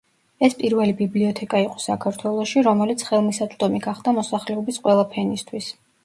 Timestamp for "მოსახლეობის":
4.21-4.81